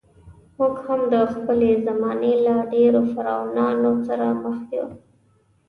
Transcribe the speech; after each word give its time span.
موږ 0.57 0.73
هم 0.85 1.01
د 1.13 1.15
خپلې 1.33 1.71
زمانې 1.85 2.33
له 2.45 2.55
ډېرو 2.73 3.01
فرعونانو 3.13 3.91
سره 4.07 4.27
مخ 4.43 4.59
یو. 4.75 4.87